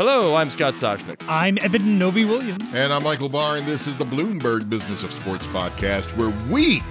[0.00, 1.22] Hello, I'm Scott Soshnick.
[1.28, 2.74] I'm Eben Novy Williams.
[2.74, 6.82] And I'm Michael Barr, and this is the Bloomberg Business of Sports podcast, where we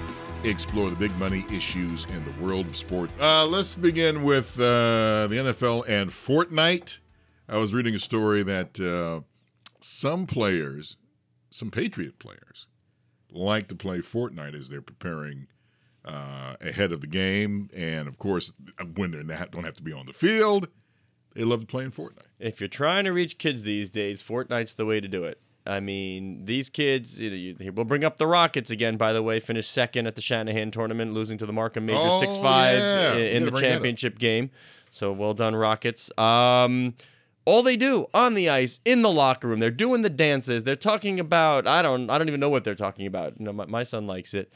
[0.44, 3.10] explore the big money issues in the world of sport.
[3.20, 7.00] Uh, let's begin with uh, the NFL and Fortnite.
[7.48, 9.22] I was reading a story that uh,
[9.80, 10.96] some players,
[11.50, 12.68] some Patriot players,
[13.32, 15.48] like to play Fortnite as they're preparing
[16.06, 18.54] uh, ahead of the game, and of course,
[18.98, 20.68] when they don't have to be on the field,
[21.40, 22.24] they love playing Fortnite.
[22.38, 25.40] If you're trying to reach kids these days, Fortnite's the way to do it.
[25.66, 29.24] I mean, these kids, you know, you, we'll bring up the Rockets again, by the
[29.24, 32.78] way, finished second at the Shanahan tournament, losing to the Markham Major Oh, 6 5
[32.78, 33.14] yeah.
[33.14, 33.74] in, in the bring that up.
[33.76, 34.52] championship game.
[34.92, 36.12] So well done, Rockets.
[36.18, 36.96] Um,
[37.46, 40.64] all they do on the ice, in the locker room, they're doing the dances.
[40.66, 43.40] They're talking about I don't I don't even know what they're talking about.
[43.40, 44.52] You know, my, my son likes it.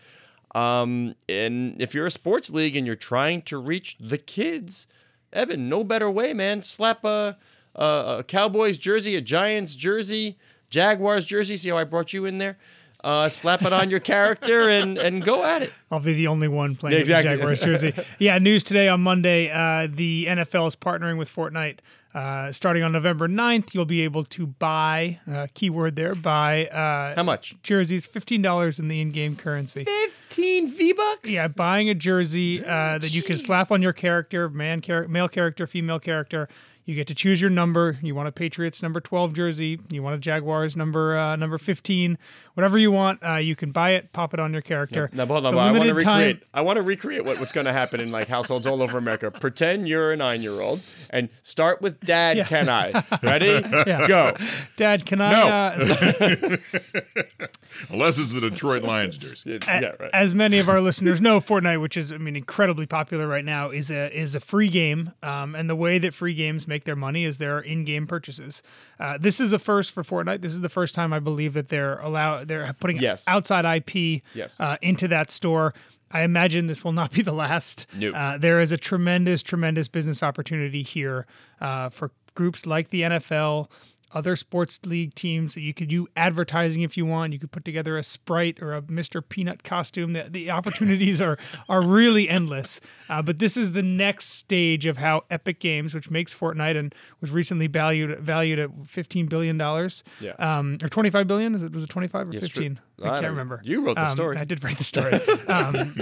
[0.54, 4.86] Um, and if you're a sports league and you're trying to reach the kids,
[5.34, 6.64] Eben, no better way, man.
[6.64, 7.38] Slap a,
[7.76, 7.86] a,
[8.20, 10.38] a Cowboys jersey, a Giants jersey,
[10.70, 11.58] Jaguars jersey.
[11.58, 12.58] See how I brought you in there?
[13.04, 15.74] Uh, slap it on your character and, and go at it.
[15.92, 17.22] I'll be the only one playing with the.
[17.22, 17.94] Jaguars jersey.
[18.20, 19.52] yeah, news today on Monday.
[19.52, 21.80] Uh, the NFL is partnering with Fortnite.
[22.14, 27.16] Uh, starting on November 9th, you'll be able to buy, uh, keyword there, buy uh,
[27.16, 27.56] How much?
[27.64, 29.84] jerseys, $15 in the in game currency.
[29.84, 31.32] 15 V bucks?
[31.32, 35.28] Yeah, buying a jersey uh, that you can slap on your character, man, char- male
[35.28, 36.48] character, female character.
[36.86, 37.98] You get to choose your number.
[38.02, 39.80] You want a Patriots number 12 jersey.
[39.90, 42.18] You want a Jaguars number uh, number 15.
[42.56, 45.10] Whatever you want, uh, you can buy it, pop it on your character.
[45.14, 45.54] Now, hold on.
[45.54, 46.44] It's a I want to limited time- recreate.
[46.54, 49.32] I want to recreate what, what's going to happen in like households all over America.
[49.32, 52.44] Pretend you're a nine-year-old and start with "Dad, Yeah.
[52.46, 52.92] can I?"
[53.24, 53.46] Ready?
[53.88, 54.06] Yeah.
[54.08, 54.34] Go.
[54.76, 55.32] Dad, can I?
[55.32, 55.48] No.
[55.48, 56.58] Uh,
[57.90, 59.60] Unless it's the Detroit Lions jersey.
[59.66, 60.10] Yeah, yeah, right.
[60.14, 63.70] as many of our listeners know, Fortnite, which is I mean incredibly popular right now,
[63.72, 65.12] is a is a free game.
[65.24, 68.64] Um, and the way that free games make their money is their in-game purchases.
[69.00, 70.42] Uh, this is a first for Fortnite.
[70.42, 73.26] This is the first time I believe that they're allow they're putting Yes.
[73.28, 74.60] outside IP Yes.
[74.60, 75.74] uh, into that store.
[76.12, 77.86] I imagine this will not be the last.
[77.98, 78.12] No.
[78.12, 81.26] Uh, there is a tremendous, tremendous business opportunity here
[81.62, 83.70] uh, for groups like the NFL,
[84.14, 85.54] other sports league teams.
[85.56, 87.34] That you could do advertising if you want.
[87.34, 89.22] You could put together a Sprite or a Mr.
[89.28, 90.14] Peanut costume.
[90.14, 91.38] The, the opportunities are
[91.70, 92.80] are really endless.
[93.10, 96.94] Uh, but this is the next stage of how Epic Games, which makes Fortnite and
[97.22, 100.32] was recently valued valued at fifteen billion dollars, Yeah.
[100.40, 101.56] um, or twenty five billion.
[101.56, 102.80] Is it was it twenty five or Yes, fifteen?
[103.02, 103.60] I I can't remember.
[103.64, 104.38] you wrote the Um, story.
[104.38, 105.14] I did write the story.
[105.48, 105.96] um,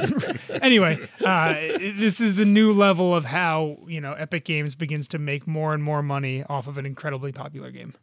[0.61, 5.17] anyway, uh, this is the new level of how you know Epic Games begins to
[5.19, 7.93] make more and more money off of an incredibly popular game.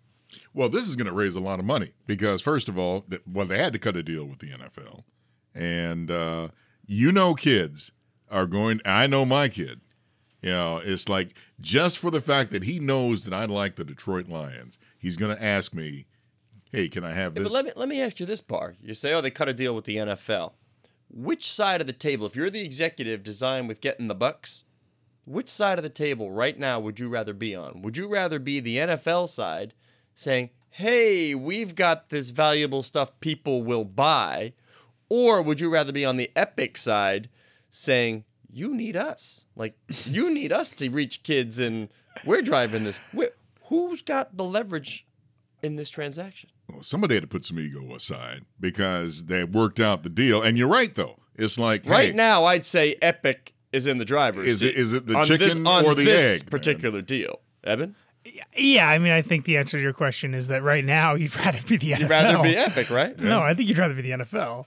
[0.54, 3.22] Well, this is going to raise a lot of money because, first of all, th-
[3.26, 5.04] well, they had to cut a deal with the NFL,
[5.54, 6.48] and uh,
[6.86, 7.92] you know, kids
[8.30, 8.80] are going.
[8.84, 9.80] I know my kid.
[10.42, 13.84] You know, it's like just for the fact that he knows that I like the
[13.84, 16.06] Detroit Lions, he's going to ask me,
[16.70, 18.76] "Hey, can I have Yeah, this?" but let me let me ask you this, Barr.
[18.82, 20.52] You say, "Oh, they cut a deal with the NFL."
[21.10, 24.64] Which side of the table, if you're the executive designed with getting the bucks,
[25.24, 27.80] which side of the table right now would you rather be on?
[27.82, 29.72] Would you rather be the NFL side,
[30.18, 34.52] saying, "Hey, we've got this valuable stuff people will buy,"
[35.08, 37.28] or would you rather be on the Epic side,
[37.70, 39.74] saying, "You need us, like
[40.04, 41.88] you need us to reach kids, and
[42.24, 43.34] we're driving this." Wh-
[43.68, 45.06] Who's got the leverage
[45.62, 46.48] in this transaction?
[46.72, 50.42] Well, somebody had to put some ego aside because they worked out the deal.
[50.42, 51.18] And you're right, though.
[51.36, 54.80] It's like Right hey, now, I'd say Epic is in the driver's Is it- seat.
[54.80, 56.50] is it the chicken this, or the this egg, man?
[56.50, 57.40] particular deal?
[57.64, 57.94] Eben,
[58.56, 61.34] Yeah, I mean, I think the answer to your question is that right now you'd
[61.44, 61.98] rather be the NFL.
[62.00, 63.18] you'd rather be Epic, right?
[63.18, 64.66] No, I think you'd rather be the NFL.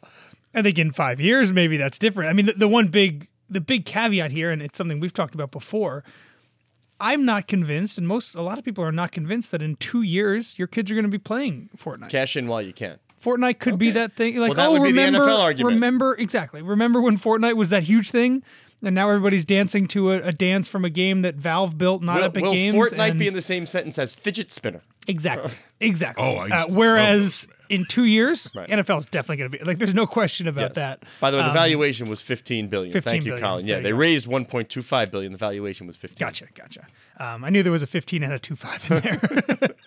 [0.54, 2.30] I think in five years maybe that's different.
[2.30, 5.36] I mean, the, the one big the big caveat here, and it's something we've talked
[5.36, 6.04] about before.
[7.00, 10.04] I'm not convinced, and most a lot of people are not convinced that in two
[10.04, 12.10] years your kids are going to be playing Fortnite.
[12.10, 13.00] Cash in while you can.
[13.22, 14.38] Fortnite could be that thing.
[14.38, 15.76] Like, Well, that oh, would be the remember, NFL argument.
[15.76, 16.62] remember exactly.
[16.62, 18.44] Remember when Fortnite was that huge thing,
[18.84, 22.18] and now everybody's dancing to a, a dance from a game that Valve built, not
[22.18, 22.76] Will, Epic will Games.
[22.76, 24.82] Fortnite and- be in the same sentence as fidget spinner?
[25.08, 25.52] Exactly.
[25.80, 26.24] Exactly.
[26.24, 27.18] Oh, I used Uh, to love whereas
[27.48, 28.68] those, in two years, Right.
[28.68, 29.78] NFL is definitely going to be like.
[29.80, 31.04] There's no question about that.
[31.20, 32.94] By the way, the Um, valuation was 15 billion.
[32.94, 33.38] 15 Thank you.
[33.40, 33.66] Colin.
[33.66, 35.32] Yeah, you they raised 1.25 billion.
[35.32, 36.18] The valuation was 15.
[36.24, 36.46] Gotcha.
[36.54, 36.86] Gotcha.
[37.18, 39.70] Um, I knew there was a 15 and a 25 in there.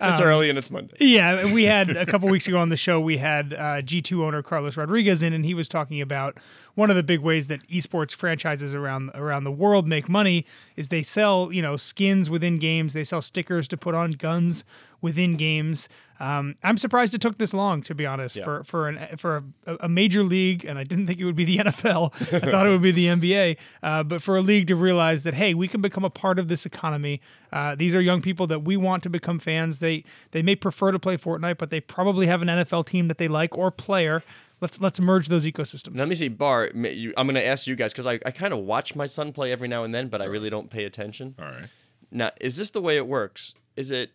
[0.00, 0.94] It's early and it's Monday.
[1.00, 3.00] yeah, we had a couple weeks ago on the show.
[3.00, 6.38] We had uh, G2 owner Carlos Rodriguez in, and he was talking about
[6.76, 10.44] one of the big ways that esports franchises around around the world make money
[10.76, 12.92] is they sell you know skins within games.
[12.92, 14.64] They sell stickers to put on guns
[15.00, 15.88] within games.
[16.20, 18.44] Um, I'm surprised it took this long, to be honest, Yeah.
[18.44, 21.44] for for an for a, a major league, and I didn't think it would be
[21.46, 22.12] the NFL.
[22.34, 25.32] I thought it would be the NBA, uh, but for a league to realize that
[25.34, 27.22] hey, we can become a part of this economy.
[27.50, 29.78] Uh, these are young people that we want to become fans.
[29.78, 33.16] They they may prefer to play Fortnite, but they probably have an NFL team that
[33.16, 34.22] they like or player.
[34.60, 35.96] Let's let's merge those ecosystems.
[35.96, 36.68] Let me see, Barr.
[36.74, 39.32] you- I'm going to ask you guys because I, I kind of watch my son
[39.32, 41.34] play every now and then, but I really don't pay attention.
[41.38, 41.68] All right.
[42.10, 43.54] Now, is this the way it works?
[43.76, 44.10] Is it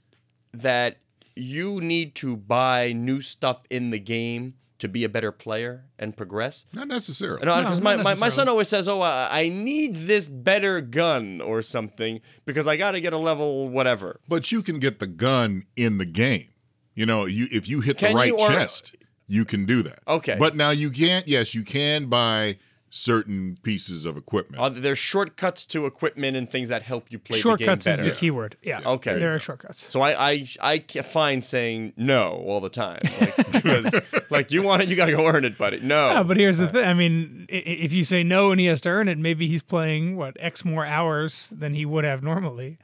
[0.54, 0.98] that
[1.36, 6.16] you need to buy new stuff in the game to be a better player and
[6.18, 6.66] progress?
[6.74, 7.46] Not necessarily.
[7.46, 10.28] No, No, because not my, my, my son always says, "Oh, I, I need this
[10.28, 14.80] better gun or something because I got to get a level whatever." But you can
[14.80, 16.50] get the gun in the game.
[16.96, 18.96] You know, you if you hit Can the right you or- chest,
[19.34, 20.00] you can do that.
[20.08, 20.36] Okay.
[20.40, 21.28] But now you can't.
[21.28, 22.58] Yes, you can buy
[22.96, 24.62] certain pieces of equipment.
[24.62, 28.00] Are there shortcuts to equipment and things that help you play shortcuts the game is
[28.02, 28.12] better?
[28.12, 28.56] the keyword.
[28.62, 28.82] Yeah.
[28.86, 29.18] Okay.
[29.18, 29.90] There are shortcuts.
[29.92, 33.96] So I I I find saying no all the time like, because
[34.30, 35.80] like you want it, you got to go earn it, buddy.
[35.80, 36.12] No.
[36.12, 36.86] Yeah, but here's the uh, thing.
[36.86, 39.48] I mean, i- i- if you say no and he has to earn it, maybe
[39.48, 42.78] he's playing what X more hours than he would have normally.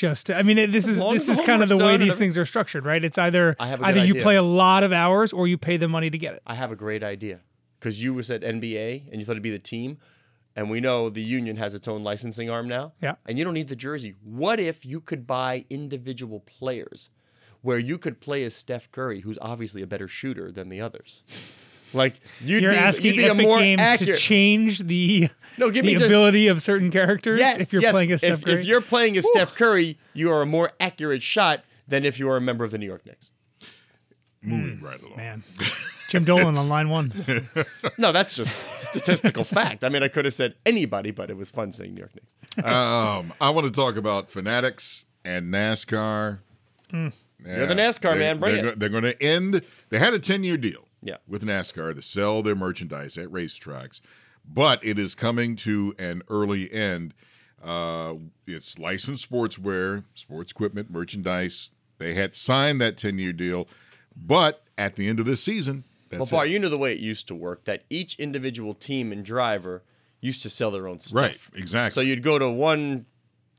[0.00, 2.46] Just, I mean, this is this is kind of the way these every- things are
[2.46, 3.04] structured, right?
[3.04, 4.22] It's either either you idea.
[4.22, 6.42] play a lot of hours or you pay the money to get it.
[6.46, 7.40] I have a great idea
[7.78, 9.98] because you was at NBA and you thought it'd be the team,
[10.56, 12.92] and we know the union has its own licensing arm now.
[13.02, 13.16] Yeah.
[13.26, 14.14] And you don't need the jersey.
[14.24, 17.10] What if you could buy individual players,
[17.60, 21.24] where you could play as Steph Curry, who's obviously a better shooter than the others?
[21.92, 22.14] Like
[22.44, 24.16] you'd You're be, asking you'd be a Epic more Games accurate.
[24.16, 25.28] to change the
[25.58, 27.38] No, give the me just- ability of certain characters.
[27.38, 27.92] Yes, if you're yes.
[27.92, 28.60] playing as if, Steph Curry.
[28.60, 32.28] if you're playing as Steph Curry, you are a more accurate shot than if you
[32.30, 33.30] are a member of the New York Knicks.
[34.42, 35.16] Moving right along.
[35.18, 35.44] man,
[36.08, 37.12] Jim Dolan on line one.
[37.98, 39.84] No, that's just statistical fact.
[39.84, 42.66] I mean, I could have said anybody, but it was fun saying New York Knicks.
[42.66, 46.38] Um, I want to talk about Fanatics and NASCAR.
[46.92, 47.10] You're
[47.66, 48.38] the NASCAR man.
[48.40, 48.68] Bring they're it.
[48.70, 49.60] go- they're going to end.
[49.90, 50.86] They had a ten-year deal.
[51.02, 51.16] Yeah.
[51.26, 54.00] With NASCAR to sell their merchandise at racetracks,
[54.46, 57.14] but it is coming to an early end.
[57.62, 58.14] Uh,
[58.46, 61.70] it's licensed sportswear, sports equipment, merchandise.
[61.98, 63.68] They had signed that ten-year deal,
[64.16, 66.50] but at the end of this season, Well, that's Barr, it.
[66.50, 69.82] you know the way it used to work that each individual team and driver
[70.22, 71.14] used to sell their own stuff.
[71.14, 71.94] Right, exactly.
[71.94, 73.06] So you'd go to one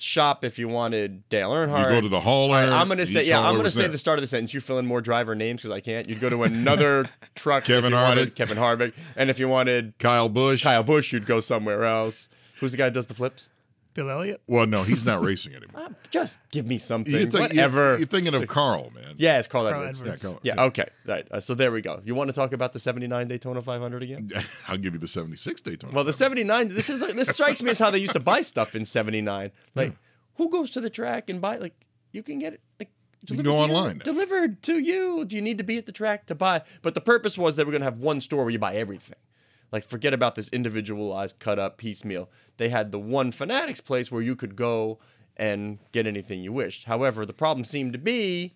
[0.01, 1.85] shop if you wanted Dale Earnhardt.
[1.85, 2.57] you go to the hauler.
[2.57, 3.39] I'm gonna say yeah.
[3.41, 3.89] I'm gonna say there.
[3.89, 4.53] the start of the sentence.
[4.53, 6.07] You fill in more driver names because I can't.
[6.09, 7.63] You'd go to another truck.
[7.63, 8.35] Kevin if you Harvick.
[8.35, 10.63] Kevin Harvick, and if you wanted Kyle Busch.
[10.63, 12.29] Kyle Busch, you'd go somewhere else.
[12.59, 13.49] Who's the guy who does the flips?
[13.93, 14.41] Bill Elliott.
[14.47, 15.81] Well, no, he's not racing anymore.
[15.81, 17.13] Uh, just give me something.
[17.13, 17.97] You think- Whatever.
[17.97, 19.15] You're thinking of Carl, man.
[19.17, 20.01] Yeah, it's Carl, Carl Edwards.
[20.01, 20.23] Edwards.
[20.23, 20.63] Yeah, Carl- Yeah.
[20.65, 20.89] Okay.
[21.05, 21.27] Right.
[21.31, 22.01] Uh, so there we go.
[22.05, 24.31] You want to talk about the '79 Daytona 500 again?
[24.67, 25.93] I'll give you the 76 Daytona.
[25.93, 28.75] Well, the 79, this is this strikes me as how they used to buy stuff
[28.75, 29.51] in 79.
[29.75, 29.93] Like,
[30.35, 31.75] who goes to the track and buy like
[32.13, 32.89] you can get it like
[33.27, 35.25] You can delivered go to you- online delivered to you.
[35.25, 36.61] Do you need to be at the track to buy?
[36.81, 39.17] But the purpose was they were going to have one store where you buy everything.
[39.71, 42.29] Like forget about this individualized cut up piecemeal.
[42.57, 44.99] They had the one Fanatics place where you could go
[45.37, 46.85] and get anything you wished.
[46.85, 48.53] However, the problem seemed to be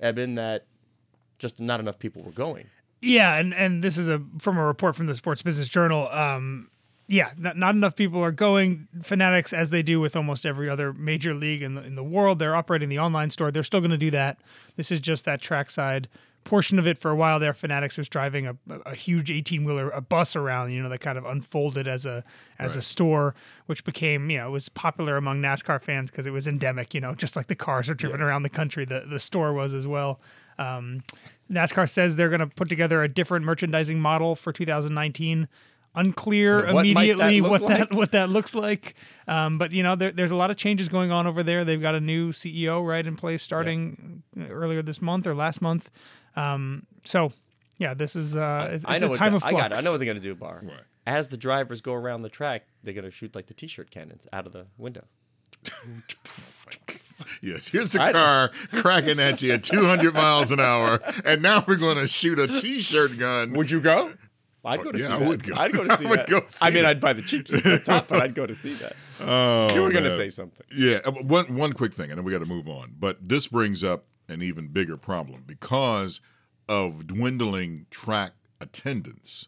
[0.00, 0.66] Eben that
[1.38, 2.68] just not enough people were going.
[3.00, 6.08] Yeah, and and this is a from a report from the Sports Business Journal.
[6.10, 6.70] Um,
[7.08, 8.88] yeah, not, not enough people are going.
[9.02, 12.38] Fanatics, as they do with almost every other major league in the in the world,
[12.38, 13.50] they're operating the online store.
[13.50, 14.38] They're still going to do that.
[14.76, 16.08] This is just that trackside
[16.46, 16.96] portion of it.
[16.96, 18.56] For a while there, Fanatics was driving a,
[18.86, 20.72] a huge eighteen wheeler, a bus around.
[20.72, 22.24] You know, that kind of unfolded as a
[22.58, 23.34] as a store,
[23.66, 26.94] which became you know was popular among NASCAR fans because it was endemic.
[26.94, 29.74] You know, just like the cars are driven around the country, the the store was
[29.74, 30.20] as well.
[30.58, 31.02] Um,
[31.50, 35.48] NASCAR says they're going to put together a different merchandising model for 2019.
[35.94, 39.96] Unclear What that immediately look what that what that looks like, um, but you know
[39.96, 41.64] there, there's a lot of changes going on over there.
[41.64, 45.90] They've got a new CEO right in place starting earlier this month or last month.
[46.36, 47.32] Um, so
[47.78, 49.78] yeah, this is uh, it's, I it's know a time the- of I got it.
[49.78, 50.60] I know what they're gonna do, Barr.
[50.62, 50.80] What?
[51.06, 54.46] As the drivers go around the track, they're gonna shoot like the T-shirt cannons out
[54.46, 55.04] of the window.
[57.42, 61.64] Yes, here's a I- car cracking at you at 200 miles an hour, and now
[61.66, 63.52] we're going to shoot a T-shirt gun.
[63.54, 64.12] Would you go?
[64.64, 65.28] I'd go to yeah, see I that.
[65.28, 65.54] would go.
[65.56, 66.28] I'd go to I see would that.
[66.28, 66.90] go see I mean, that.
[66.90, 68.94] I'd buy the cheap seats at the top, but I'd go to see that.
[69.18, 70.66] Oh, You were gonna say something.
[70.76, 72.92] Yeah, uh, one one quick thing, and then we got to move on.
[72.98, 76.20] But this brings up an even bigger problem because
[76.68, 79.46] of dwindling track attendance.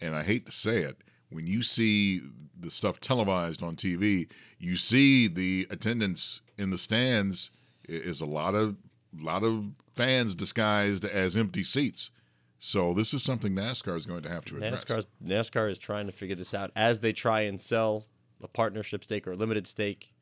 [0.00, 0.96] And I hate to say it,
[1.30, 2.20] when you see
[2.58, 7.50] the stuff televised on TV, you see the attendance in the stands
[7.88, 8.76] is a lot of
[9.18, 12.10] lot of fans disguised as empty seats.
[12.58, 14.84] So this is something NASCAR is going to have to address.
[14.84, 18.06] NASCAR NASCAR is trying to figure this out as they try and sell
[18.42, 20.12] a partnership stake or a limited stake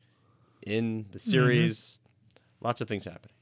[0.65, 1.31] in the mm-hmm.
[1.31, 1.99] series.
[2.61, 3.35] Lots of things happening.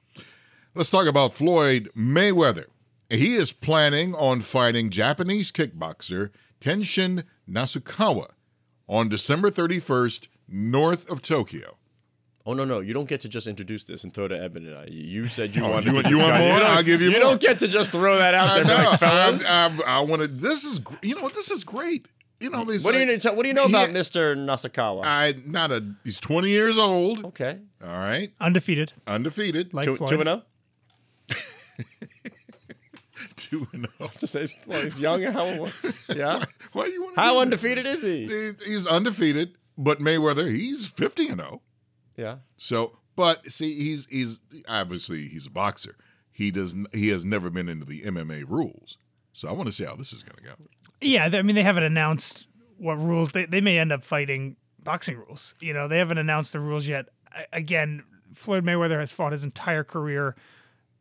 [0.78, 2.66] Let's talk about Floyd Mayweather.
[3.10, 6.30] He is planning on fighting Japanese kickboxer
[6.62, 8.28] Tenshin Nasukawa
[8.88, 11.78] on December 31st, north of Tokyo.
[12.46, 12.80] Oh no no!
[12.80, 14.86] You don't get to just introduce this and throw to Eben and I.
[14.90, 16.60] You said you Oh, wanted you to want- you want more?
[16.60, 17.32] don't- I'll give you You more.
[17.32, 18.90] don't get to just throw that out I there, and know.
[18.92, 19.46] like, fellas.
[19.50, 20.28] I, I, want to.
[20.30, 20.80] This is.
[21.02, 21.34] You know what?
[21.34, 22.08] This is great.
[22.40, 22.86] You know this.
[22.86, 24.38] what do you know- what do you know He- about Mr.
[24.38, 25.02] Nasukawa?
[25.04, 25.84] I not a.
[26.06, 27.26] He's 20 years old.
[27.26, 29.74] okay, All right, Undefeated, undefeated.
[29.74, 30.10] like two, Floyd.
[30.12, 30.44] two and zero.
[33.38, 34.08] Two and oh.
[34.20, 35.24] To say well, he's young.
[35.24, 35.46] And how
[36.14, 36.44] yeah?
[36.74, 37.16] Why do you want?
[37.16, 38.26] How undefeated is he?
[38.28, 41.62] He- He's undefeated, but Mayweather, he's 50 and 0.
[42.16, 42.38] Yeah.
[42.58, 45.96] So, but see, he's he's obviously he's a boxer.
[46.32, 48.98] He does he has never been into the MMA rules.
[49.34, 50.56] So I want to see how this is going to go.
[51.00, 55.18] Yeah, I mean they haven't announced what rules they they may end up fighting boxing
[55.18, 55.54] rules.
[55.60, 57.10] You know, they haven't announced the rules yet.
[57.32, 58.04] I, again,
[58.34, 60.36] Floyd Mayweather has fought his entire career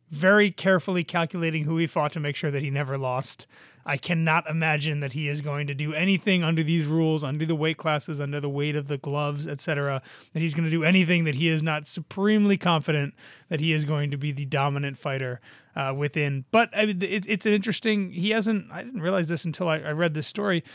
[0.09, 3.45] very carefully calculating who he fought to make sure that he never lost.
[3.85, 7.55] I cannot imagine that he is going to do anything under these rules, under the
[7.55, 10.01] weight classes, under the weight of the gloves, etc.
[10.33, 13.13] That he's going to do anything that he is not supremely confident
[13.47, 15.39] that he is going to be the dominant fighter
[15.73, 16.43] uh, within.
[16.51, 18.11] But I mean, it, it's an interesting.
[18.11, 18.69] He hasn't.
[18.71, 20.65] I didn't realize this until I, I read this story.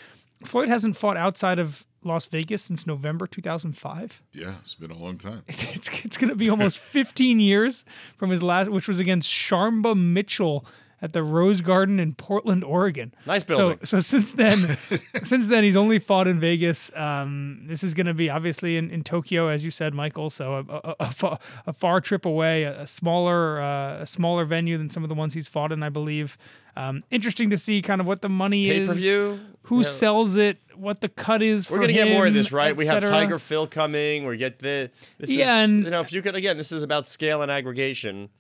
[0.44, 5.18] Floyd hasn't fought outside of Las Vegas since November 2005 Yeah, it's been a long
[5.18, 5.42] time.
[5.48, 7.84] it's, it's going to be almost 15 years
[8.16, 10.64] from his last, which was against Sharmba Mitchell
[11.02, 13.12] at the Rose Garden in Portland, Oregon.
[13.26, 13.78] Nice building.
[13.82, 14.78] So, so since then,
[15.24, 16.90] since then he's only fought in Vegas.
[16.94, 20.30] Um, this is going to be obviously in, in Tokyo, as you said, Michael.
[20.30, 24.78] So a, a, a, fa- a far trip away, a, smaller, uh, a smaller venue
[24.78, 26.38] than some of the ones he's fought in, I believe.
[26.76, 29.40] Um, interesting to see kind of what the money is, Pay per view.
[29.64, 31.68] who sells it, what the cut is.
[31.68, 32.74] We're gonna get more of this, right?
[32.74, 33.04] We have.
[33.04, 34.24] Tiger Phil coming.
[34.24, 34.90] We get the.
[35.18, 37.50] This Yeah, is, and- you know, if you could again, this is about scale and
[37.50, 38.30] aggregation.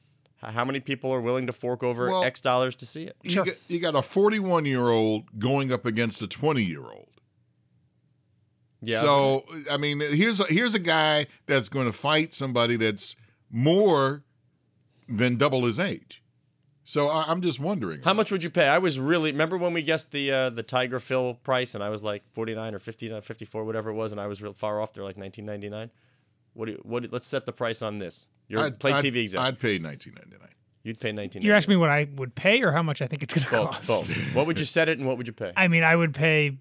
[0.44, 3.16] H- How many people are willing to fork over Well- X dollars to see it?
[3.22, 7.08] You, got, you got a 41 year old going up against a 20 year old.
[8.80, 9.00] Yeah.
[9.02, 13.14] So I mean, here's a, here's a guy that's going to fight somebody that's
[13.50, 14.24] more
[15.08, 16.22] than double his age.
[16.84, 18.00] So I, I'm just wondering.
[18.02, 18.66] How much would you pay?
[18.66, 21.90] I was really remember when we guessed the uh, the Tiger Phil price, and I
[21.90, 24.92] was like 49 or 59, 54, whatever it was, and I was real far off.
[24.92, 25.90] They're like 1999.
[26.54, 27.02] What do you, what?
[27.02, 28.28] do- Let's set the price on this.
[28.48, 29.40] You're I'd, play I'd, TV exam.
[29.42, 30.16] I'd pay 19.99.
[30.84, 31.42] You'd pay 19.
[31.42, 33.50] You're asking me what I would pay or how much I think it's going to
[33.72, 33.88] cost.
[33.88, 34.10] both.
[34.34, 35.52] What would you set it, and what would you pay?
[35.56, 36.58] I mean, I would pay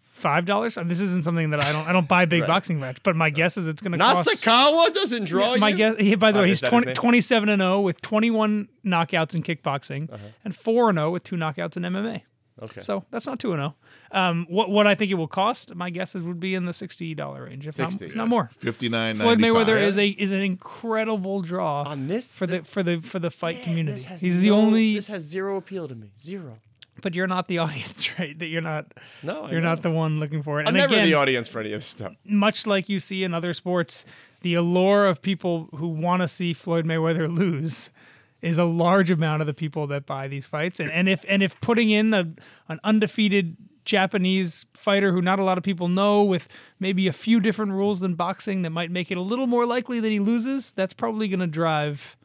[0.00, 0.76] five dollars.
[0.84, 1.86] This isn't something that I don't.
[1.88, 2.46] I don't buy big Right.
[2.48, 4.28] boxing match, but my guess is it's going to cost.
[4.28, 5.76] Nasukawa doesn't draw Yeah, my you.
[5.76, 6.00] guess.
[6.00, 9.42] Yeah, by the Oh, way, he's that 20, 27 and zero with 21 knockouts in
[9.42, 10.26] kickboxing Uh-huh.
[10.44, 12.22] and four and zero with two knockouts in MMA.
[12.62, 12.80] Okay.
[12.80, 13.74] So that's not two and zero.
[14.12, 15.74] Um, what what I think it will cost?
[15.74, 18.18] My guess is would be in the sixty dollar range, if not, 60, if yeah.
[18.18, 18.50] not more.
[18.60, 19.16] 59.
[19.16, 23.18] Floyd Mayweather is a is an incredible draw on this for the for the for
[23.18, 23.92] the fight community.
[23.92, 24.94] This has He's the only.
[24.94, 26.12] This has zero appeal to me.
[26.18, 26.58] Zero.
[27.02, 28.38] but you're not the audience, right?
[28.38, 28.86] That you're not.
[29.22, 29.68] No, I you're know.
[29.68, 30.62] not the one looking for it.
[30.62, 32.14] I'm and never again, the audience for any of this stuff.
[32.24, 34.06] much like you see in other sports,
[34.40, 37.90] the allure of people who want to see Floyd Mayweather lose
[38.46, 40.80] is a large amount of the people that buy these fights.
[40.80, 42.32] And and if and if putting in a,
[42.68, 46.48] an undefeated Japanese fighter who not a lot of people know with
[46.78, 50.00] maybe a few different rules than boxing that might make it a little more likely
[50.00, 52.16] that he loses, that's probably going to drive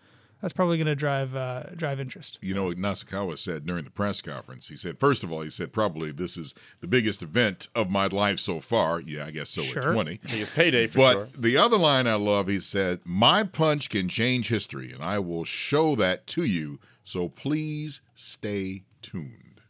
[0.42, 2.40] that's probably going to drive uh, drive interest.
[2.42, 4.68] you know what Nasukawa said during the press conference?
[4.68, 8.08] He said, first of all, he said, probably this is the biggest event of my
[8.08, 9.00] life so far.
[9.02, 9.90] Yeah, I guess so Sure.
[9.90, 10.20] at 20.
[10.26, 11.28] Biggest payday for But sure.
[11.38, 15.44] the other line I love, he said, My punch can change history, and I will
[15.46, 16.80] show that to you.
[17.04, 19.62] So please stay tuned.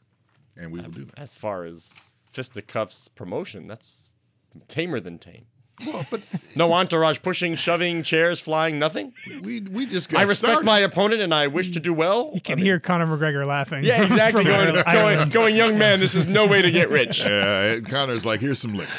[0.58, 1.18] And we will do that.
[1.20, 1.94] As far as
[2.30, 4.12] fisticuffs promotion, that's
[4.68, 5.46] tamer than tame.
[5.86, 6.22] Well, but
[6.56, 9.14] No entourage pushing, shoving, chairs flying, nothing.
[9.42, 10.66] we we just got I respect started.
[10.66, 12.32] my opponent and I wish to do well.
[12.34, 13.84] You can hear Conor McGregor laughing.
[13.84, 14.44] Yeah, from- exactly.
[14.46, 17.26] from Going, going, going, young man, this is no way to get rich.
[17.32, 18.92] Yeah, Conor's like, here's some liquor.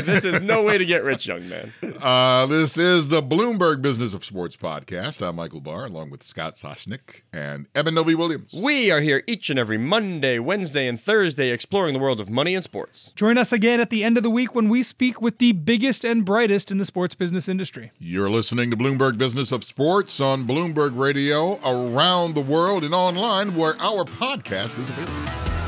[0.00, 1.72] this is no way to get rich, young man.
[2.00, 5.26] Uh, this is the Bloomberg Business of Sports podcast.
[5.26, 8.54] I'm Michael Barr, along with Scott Soshnick and Eben Novy Williams.
[8.54, 12.54] We are here each and every Monday, Wednesday, and Thursday exploring the world of money
[12.54, 13.12] and sports.
[13.16, 16.04] Join us again at the end of the week when we speak with the biggest
[16.04, 17.90] and brightest in the sports business industry.
[17.98, 23.56] You're listening to Bloomberg Business of Sports on Bloomberg Radio around the world and online
[23.56, 25.59] where our podcast is available.